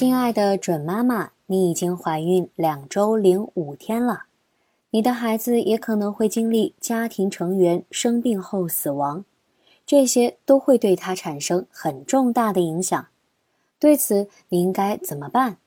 [0.00, 4.22] 亲爱的准妈妈，你已经怀孕两周零五天了，
[4.92, 9.26] 你的孩子也可能会经历家庭成员生病后死亡，
[9.84, 13.08] 这些都会对他产生很重大的影响。
[13.78, 15.58] 对此，你应该怎么办？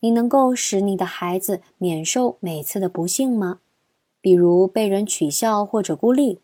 [0.00, 3.60] 你能够使你的孩子免受每次的不幸吗？
[4.20, 6.40] 比如被人取笑或者孤立，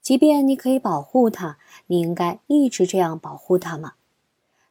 [0.00, 3.92] 即便你可以保护他，你应该一直这样保护他吗？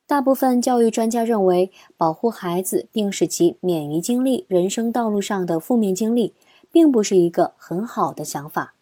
[0.09, 6.34] 大部分教育专家认为，保护孩子并使其免于经历人生道路上的负面经历，
[6.72, 8.73] 并不是一个很好的想法。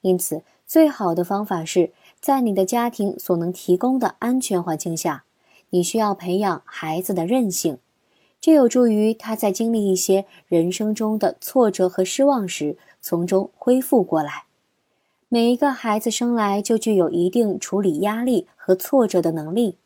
[0.00, 5.22] 因此，最好的方法是在你的家庭所能提供的安全环境下。
[5.70, 7.78] 你需要培养孩子的韧性，
[8.40, 14.46] 这有助于他在经历一些人生中的挫折和失望时，从中恢复过来。
[15.28, 19.76] 每一个孩子生来就具有一定处理压力和挫折的能力，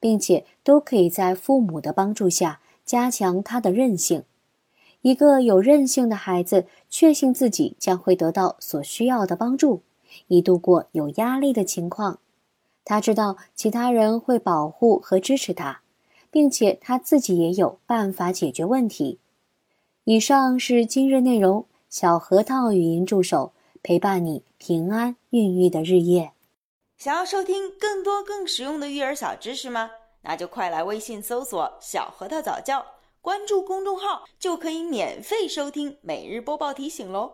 [0.00, 4.24] 并且都可以在父母的帮助下加强他的韧性。
[5.02, 9.82] 一个有韧性的孩子，确信自己将会得到所需要的帮助，
[10.26, 12.18] 以度过有压力的情况。
[12.84, 15.82] 他知道其他人会保护和支持他，
[16.30, 19.18] 并且他自己也有办法解决问题。
[20.04, 26.32] 以上是今日内容，小核桃语音助手陪伴你平安孕育的日夜。
[26.98, 29.88] 想要收听更多更实用的育儿小知识吗？
[30.22, 32.84] 那就快来微信搜索“小核桃早教”，
[33.22, 37.32] 关注公众号就可以免费收听每日播报提醒喽。